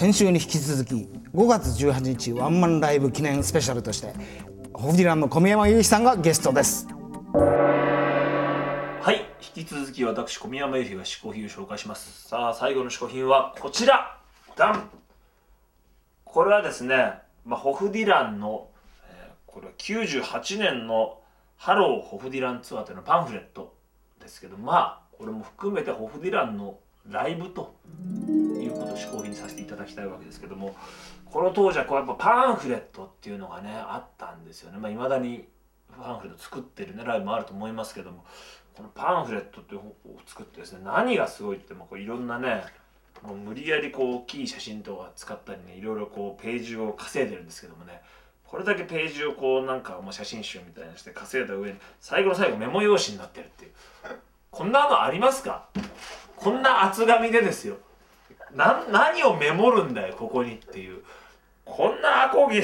[0.00, 0.94] 先週に引き続き
[1.34, 4.14] 5月18日ワンマンライブ記念スペシャルとして
[4.72, 6.88] ホフディランの小宮山由紀さんがゲストです。
[7.34, 9.16] はい
[9.54, 12.26] 引き続き私小宮山由紀が嗜好品を紹介します。
[12.26, 14.18] さあ最後の嗜好品はこちら。
[14.56, 14.88] ダン。
[16.24, 18.68] これはですね、まあ、ホフディランの、
[19.06, 21.18] えーこれは98年の
[21.58, 23.74] ハローホフディランツアーというのパンフレット
[24.18, 26.78] ですけどまあこれも含めてホフディランの
[27.08, 27.74] ライブと
[28.60, 30.76] いうことを嗜好品にさせていただきたいわけですけども
[31.24, 34.78] この当時はこうやっぱパンフレットっていうのがねあったんですよね。
[34.78, 35.46] まあ、未だに
[36.00, 38.24] パンフレット作ってるねライブもあると思いますけども
[38.74, 39.94] このパンフレットっていうを
[40.26, 42.64] 作ってですね何がすごいってもこういろんなね
[43.22, 48.00] もう無理やりこう大きい写真とか使ったりねいろいろこうページを稼いでるんですけどもね
[48.46, 53.70] これだけページをこうなんかもう写真集みたいにして稼いだ上に最後の最後メモ用紙になってるっていう。
[54.50, 55.68] こんなのありますか？
[56.42, 57.76] こんな厚紙でですよ。
[58.54, 61.02] な何をメモるんだよここにっていう。
[61.64, 62.62] こんなアコギ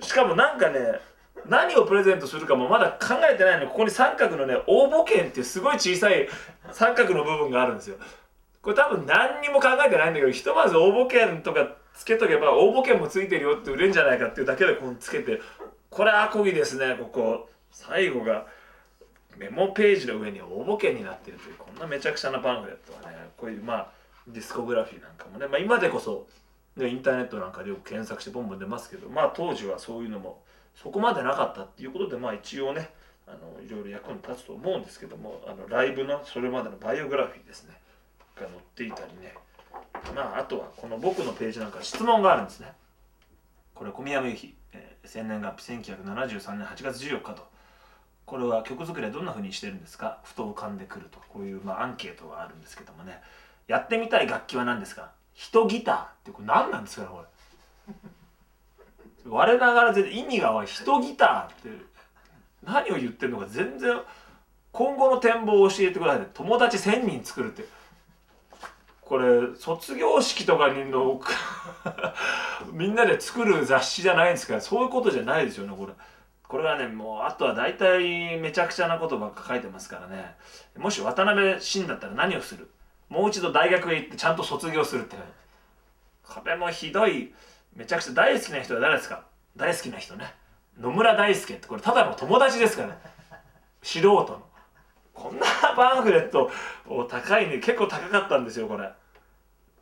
[0.00, 1.00] しかもなんかね
[1.46, 6.28] 何をプレゼントするかもまだ考えてないのにここに三角のね応募券っていうすごい小さい
[6.72, 7.96] 三角の部分があるんですよ。
[8.62, 15.40] これ多分何にも考えてないんだけどひとまず応募券とかつけとけば応募券もついてるよって売れるんじゃないかっていうだけでこうつけて
[15.88, 17.48] これアコギですねここ。
[17.72, 18.46] 最後が。
[19.36, 23.16] メモページの上に応募券になってるというこんなめちゃくちゃなパンフレットはね。
[23.36, 23.90] こういうまあ
[24.28, 26.26] ディスコグラフィーなんかもね、まあ、今でこそ、
[26.76, 30.42] ね、インターネットなんかでよく検索してボンボン出ますけどまあ当時はそういうのも
[30.74, 32.90] そこまでなかったっていうことでまあ一応ね
[33.26, 37.74] あのいろいろ役に立つと思うんですけどもあのライブのそれまでのバイオグラフィーですね。
[38.36, 39.34] が載っていたりね。
[40.14, 42.72] まああとはこの僕のページなんか質問があるんですね。
[43.74, 47.48] これ小宮山由紀、えー、年月日1973年8月14日と。
[48.30, 50.20] これは曲作りはどんな風にしてるんですか？
[50.22, 51.18] ふと浮かんでくると。
[51.30, 53.20] こういう、まあ、アンケートがあるんですけどもね。
[53.66, 55.10] やってみたい楽器は何ですか？
[55.34, 57.24] 人ギターってこれ何なんですかねこ
[57.88, 57.94] れ。
[59.28, 61.84] 我ながら全然意味がわ人ギターって。
[62.62, 63.98] 何を言ってるのか全然
[64.70, 67.64] 今後の展望を教えてください友達1000人作るって。
[69.00, 71.20] これ卒業式とかにの
[72.72, 74.54] みんなで作る雑誌じゃないんですか？
[74.54, 75.92] らそういうことじゃないですよねこれ。
[76.50, 80.34] これはねもうあとは大体めちゃくちゃなことばっか書いてますからね。
[80.76, 82.68] もし渡辺晋だったら何をする？
[83.08, 85.14] もう一度大学へ行ってちゃんと卒業するって。
[86.24, 87.32] これもひどい
[87.76, 89.22] めちゃくちゃ大好きな人は誰ですか？
[89.56, 90.34] 大好きな人ね。
[90.76, 92.94] 野村大輔ってこれただの友達ですからね。
[93.82, 94.42] 素人の。
[95.14, 95.46] こんな
[95.76, 96.50] パンフレット
[96.88, 97.58] を高いね。
[97.58, 98.90] 結構高かったんですよこれ。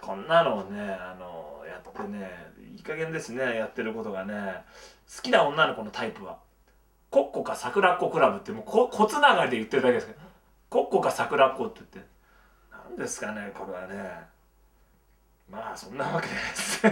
[0.00, 2.30] こんなのをねあのやってね
[2.72, 4.62] いい加減ですねやってることがね。
[5.16, 6.38] 好きな女の子のタイプは。
[7.12, 10.18] コッコか桜っ子クラブってもうここつながりで言ってるだけですけど
[10.70, 11.80] コッコか桜っ子って。
[11.92, 12.10] 言って
[12.88, 14.32] 何ですかねこれはね。
[15.50, 16.82] まあそんなわけです。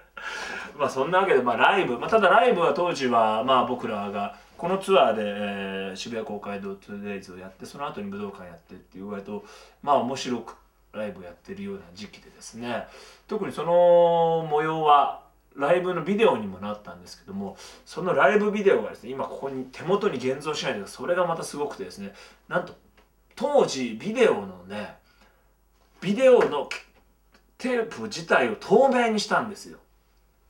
[0.78, 9.44] まあそんなわけでまあライブ、まあ、ただライブは当時はまあ僕らがこのツアーで、えー、渋谷公会堂 2days をやってその後に武道館やってっていう割と
[9.82, 10.56] まあ面白く
[10.92, 12.88] ライブをやってるような時期でですね。
[13.28, 22.12] 特にその模様はライブのビデオにもなったんですけどもそのライブビデオがですね今ここに手元に現像しないでそれがまたすごくてですね
[22.48, 22.74] なんと
[23.34, 24.94] 当時ビデオのね
[26.00, 26.68] ビデオの
[27.58, 29.78] テープ自体を透明にしたんですよ。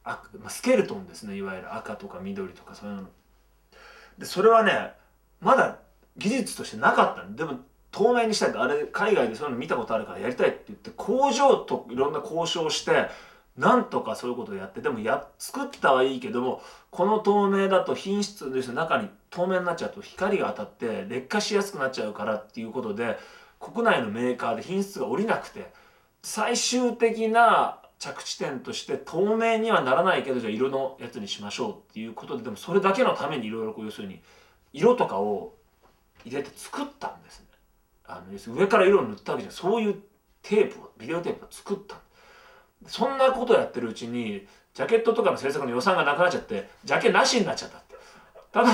[0.05, 3.09] あスケルトンですねいわゆる赤とか緑とかそういうの。
[4.19, 4.93] でそれはね
[5.41, 5.79] まだ
[6.17, 7.25] 技術としてなかった。
[7.27, 7.59] でも
[7.91, 13.09] 透明にしたいってあれ海外でそういうの見たことあるからやりたいって言って工場といろんな交渉して
[13.57, 23.19] なんとかそういうことをやってでもや作ったはいいけどもこの透明だと品質です中に透明になっちゃうと光が当たって劣化しやすくなっちゃうからっていうことで
[23.59, 25.71] 国内のメーカーで品質が下りなくて
[26.23, 34.21] 最終的な着地点として透明にはならないけどじゃあ色のやつにしましょうっていうことででもそれだけのためにいろいろ要するに
[34.73, 35.55] 色とかを
[36.25, 37.47] 入れて作ったんですね。
[38.07, 39.97] あの上から色を塗ったわけじゃそういう
[40.43, 41.97] テープをビデオテープを作った
[42.87, 47.95] そんなことやってるうちにジャケットとかの制作の予算がなくなっちゃってジャケなしになっちゃったって。
[48.53, 48.71] ただ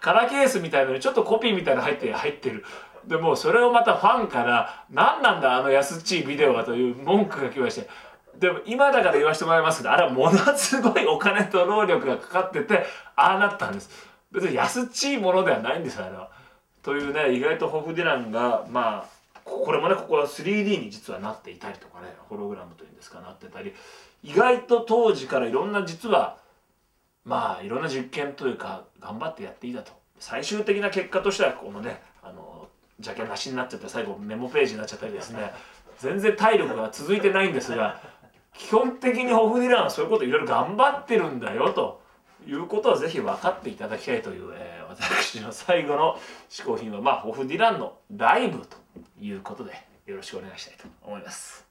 [0.00, 2.64] カラーケースみたいのにちょっとコピーみたいなの入って入ってる。
[3.06, 7.88] でもそれをまたファンから「何なんだあの安っちいビデオは」という文句が来まして。
[8.38, 13.90] でも今だから言わせてもらいますけどあれはものすごいお金と労力がかかっててああなったんです。
[14.32, 16.30] 別に安っちいものではないんですあれは。
[16.82, 23.74] というね意外とホフディランがまあこれもねここは 3D に実はなっていたりとかねホログラムというんですかなってたり
[24.22, 26.36] 意外と当時からいろんな実は
[27.24, 29.92] まあいろんな実験というか頑張ってやっていたと。
[30.18, 32.68] 最終的な結果としてはこのねあの
[33.00, 35.52] ジャケなしになっちゃって最後メモページになっちゃったりですね
[35.98, 38.00] 全然体力が続いてないんですが
[38.56, 42.00] 基本的にホフディランはそういうこといろいろ頑張ってるんだよと
[42.46, 46.18] いうことをぜひ分かっていただきたいという、えー私の最後の
[46.50, 48.76] 嗜好品はまあホフディランのライブと
[49.20, 49.72] いうことで
[50.06, 51.64] よろしくお願いしたいと思います。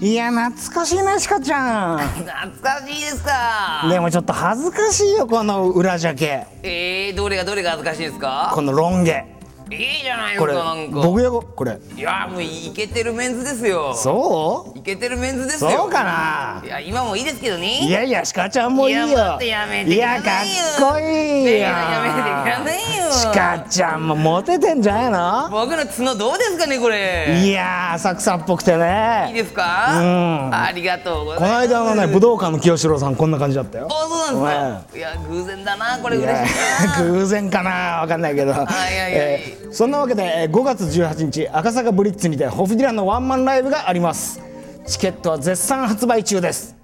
[0.00, 1.98] いや懐かしいねシカちゃん。
[1.98, 2.24] 懐
[2.62, 3.86] かしいですか。
[3.88, 6.46] でもちょっと恥ずかしいよこの裏ジャケ。
[6.62, 8.50] えー、どれがどれが恥ずかしいですか？
[8.54, 9.24] このロン毛
[9.70, 11.00] いいじゃないですこれかなんか。
[11.00, 11.78] 僕やここれ。
[11.96, 13.94] いやもうイケてるメンズですよ。
[13.94, 14.78] そう？
[14.78, 15.70] イケてるメンズですよ。
[15.70, 16.62] そうかな？
[16.64, 17.80] いや今もいいですけどね。
[17.80, 19.06] いやいやシカちゃんもいいよ。
[19.06, 20.44] いややめていやかっ
[20.92, 23.10] こいいよいややめてくださいよ。
[23.10, 25.48] シカちゃんもモテてんじゃないの？
[25.50, 27.40] 僕の角どうですかねこれ。
[27.42, 29.98] いやー浅草っぽくていいねですか？
[29.98, 30.02] う
[30.50, 30.54] ん。
[30.54, 33.88] ありがとうございこのます間のね武道館の清志郎さんこんな感じだったよ。
[33.90, 34.98] あそうなんですか？
[34.98, 37.02] いや偶然だなこれ嬉しいな。
[37.10, 37.70] 偶然かな？
[38.02, 38.66] わかんないけど、いやい
[38.96, 39.12] やい。
[39.12, 44.40] やえーそんなわけで5月18日赤坂ブリッツにてホフディランのワンマンライブがあります。
[44.86, 46.76] チケットは絶賛発売中です。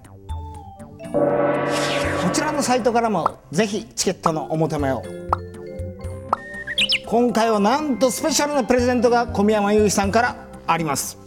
[1.13, 5.03] こちらのサイトからもぜひチケットのお求めを。
[7.11, 11.17] 今回はなんとスペシャルなプレゼントが小宮山雄飛さんからあります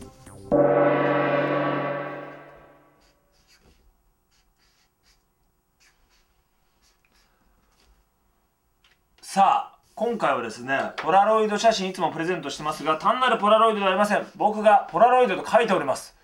[9.21, 14.27] さあ今回はですねポラロイド写真いつもプレゼントしてますが単なるポラロイドではありません。
[14.37, 16.15] 僕がポラロイドと書いております。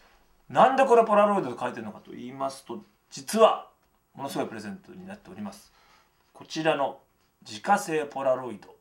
[0.51, 3.69] なんでこれポラロイドと書いてるのかと言いますと実は
[4.15, 5.73] ものすごいプレゼントになっております。
[6.35, 6.99] こちらの
[7.49, 8.77] 自家製ポラロイド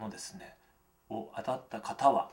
[0.00, 0.56] のですね
[1.08, 2.30] を当たった方は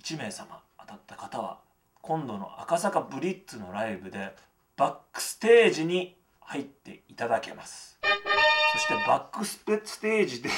[0.00, 1.58] 1名様当たった方は
[2.02, 4.32] 今度の赤坂ブリッツのライブで
[4.76, 7.98] バックステージに入っていただけます。
[8.74, 9.58] そしてバックス
[9.98, 10.50] テージで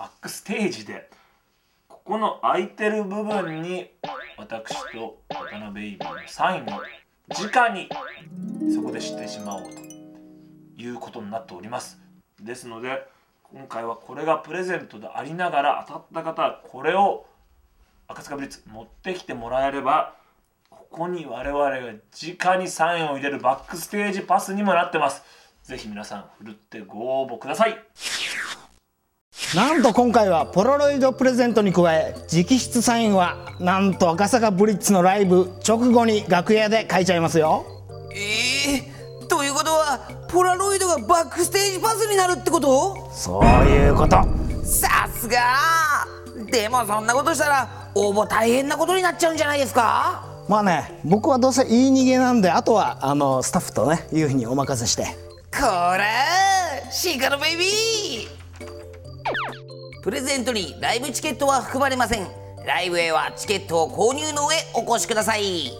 [0.00, 1.10] バックステージで
[1.86, 3.90] ここの空いてる部分に
[4.38, 6.80] 私と渡辺イブのサインを
[7.28, 7.86] 直に
[8.74, 11.98] そこでしてしまおうということになっております。
[12.42, 13.06] ですので
[13.52, 17.26] 今回はこれがプレゼントでありながら当たった方はこれを
[18.08, 20.14] 赤坂ブリッツ持ってきてもらえれば
[20.70, 25.22] ここに我々が直にサインを入れるバックステージパスにもなってます。
[25.62, 27.78] ぜひ皆さんふるってご応募ください。
[29.54, 37.66] なんと今回はポロロイドプレゼントに加え直筆サインはなんと赤坂ブリッツのライブ直後に楽屋で書いちゃいますよ。
[38.14, 43.10] えー、ということはポラロイドがバックステージパスになるってこと？
[43.12, 44.22] そういうこと。
[44.64, 45.40] さすが。
[46.48, 50.24] でもそんなことしたら応募大変なことになっちゃうんじゃないですか？
[50.48, 55.06] まあね僕はどうせ言い逃げなんであとはあのスタッフとねいうふうにお任せして。
[55.52, 56.04] こら
[56.92, 58.39] シカロベイビー
[60.02, 62.26] プレゼントにライブチケットは含まれません。
[62.66, 65.72] ライブへはチケットを購入の上お越しください。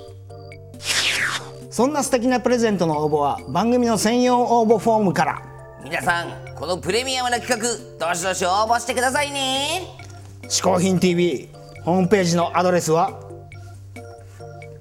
[1.70, 5.42] そんな素敵なプレゼントの応募は番組の専用応募フォームから。
[5.82, 9.84] 皆さんこのプレミアムな企画どしどし応募してくださいね
[10.44, 11.48] 「嗜好品 TV」
[11.84, 13.18] ホームページのアドレスは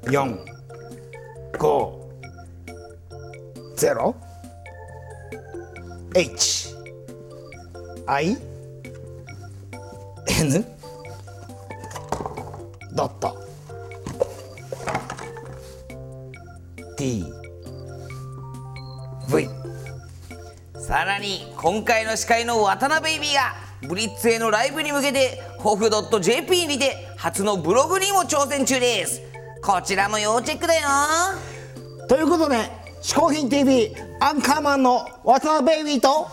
[0.04, 0.38] 4
[1.54, 2.00] 5
[3.78, 4.14] 0
[6.16, 6.76] H
[8.06, 8.49] I
[10.40, 10.66] N
[12.94, 13.38] ドット
[16.98, 17.26] T
[19.28, 19.50] V
[20.80, 23.54] さらに今回の司会の渡辺ベイビーが
[23.90, 25.90] ブリッツへのライブに向けてホフ
[26.22, 29.22] .jp にて初のブログにも挑戦中です。
[29.62, 30.88] こちらも要チェックだよ。
[32.08, 32.56] ということで
[33.04, 36.30] 「嗜好品 TV」アンカーマンの渡辺ベイビーと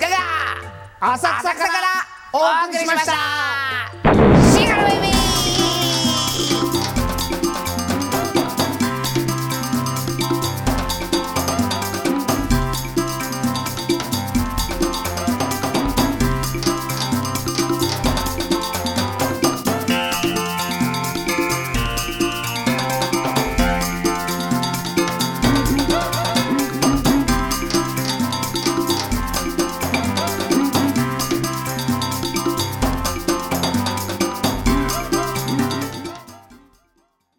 [0.00, 3.51] 鹿が浅草からお送りしました。